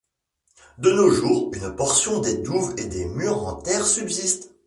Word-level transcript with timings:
De 0.79 0.89
nos 0.91 1.11
jours, 1.11 1.51
une 1.53 1.75
portion 1.75 2.21
des 2.21 2.39
douves 2.39 2.73
et 2.79 2.85
des 2.87 3.05
murs 3.05 3.43
en 3.45 3.57
terre 3.61 3.85
subsistent. 3.85 4.51